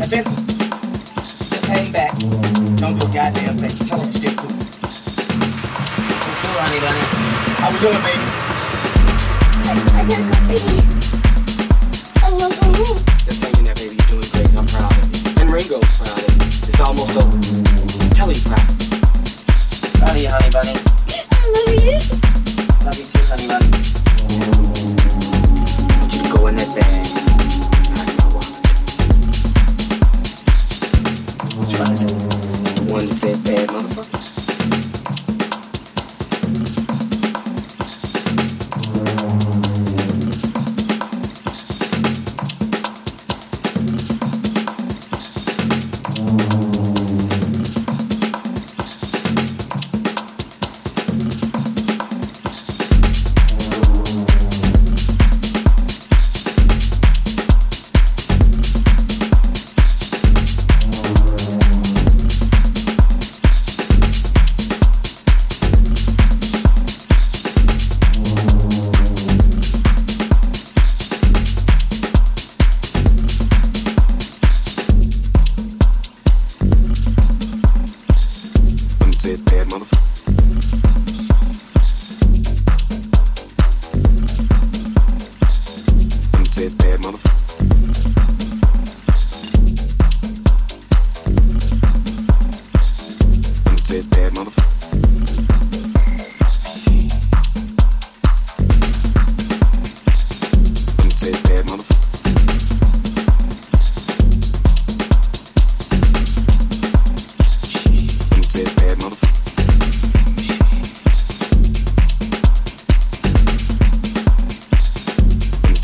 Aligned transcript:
Now, 0.00 0.06
Vince, 0.06 0.34
just 1.14 1.66
hang 1.66 1.92
back. 1.92 2.16
Don't 2.80 2.98
do 2.98 3.04
a 3.04 3.12
goddamn 3.12 3.58
thing. 3.60 3.68
Tell 3.86 3.98
to 3.98 4.08
stay 4.10 4.32
cool. 4.32 4.48
Cool, 6.40 6.56
How 7.60 7.68
we 7.70 7.78
doing, 7.80 8.00
baby? 8.00 8.24
I 9.92 10.08
got 10.08 10.24
my 10.24 10.40
baby. 10.48 10.80
I 12.16 12.32
love 12.32 12.56
you. 12.78 12.96
Just 13.26 13.44
hanging 13.44 13.64
there, 13.64 13.74
baby. 13.74 14.00
You're 14.08 14.16
doing 14.16 14.30
great. 14.32 14.48
I'm 14.56 14.64
proud. 14.64 14.96
And 15.36 15.52
Ringo's 15.52 15.84
proud. 16.00 16.24
It's 16.48 16.80
almost 16.80 17.18
over. 17.18 17.36
Tell 18.14 18.32
you 18.32 18.40
proud. 18.40 18.64
Ronnie, 20.00 20.24
honey, 20.24 20.50
bunny. 20.50 20.79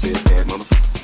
big 0.07 0.17
ass 0.33 0.45
motherfucker. 0.45 0.96